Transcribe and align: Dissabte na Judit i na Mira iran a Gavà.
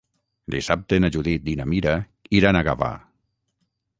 Dissabte 0.53 0.97
na 1.03 1.11
Judit 1.15 1.51
i 1.51 1.55
na 1.59 1.69
Mira 1.75 1.93
iran 2.39 2.57
a 2.57 2.63
Gavà. 2.71 2.91